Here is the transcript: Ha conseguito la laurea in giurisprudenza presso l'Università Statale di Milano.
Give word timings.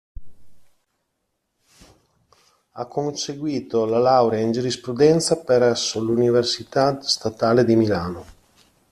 Ha 2.71 2.85
conseguito 2.87 3.85
la 3.85 3.99
laurea 3.99 4.39
in 4.41 4.51
giurisprudenza 4.51 5.43
presso 5.43 5.99
l'Università 6.01 6.99
Statale 7.03 7.63
di 7.65 7.75
Milano. 7.75 8.25